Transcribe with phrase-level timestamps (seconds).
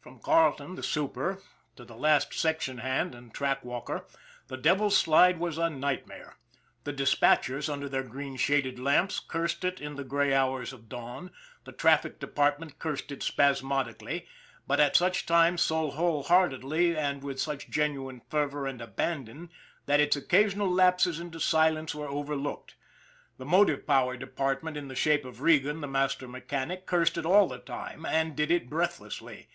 [0.00, 1.40] From Carleton, the super,
[1.76, 4.06] to the last section hand and track walker,
[4.48, 6.36] the Devil's Slide was a nightmare.
[6.84, 11.30] The dispatchers, under their green shaded lamps, cursed it in the gray hours of dawn;
[11.64, 14.26] the traffic depart ment cursed it spasmodically,
[14.68, 19.50] but at such times so whole heartedly and with such genuine fervor and abandon
[19.86, 22.76] that its occasional lapses into silence were overlooked;
[23.36, 27.48] the motive power department in the shape of Regan, the master mechanic, cursed it all
[27.48, 29.48] the time, and did it breathlessly.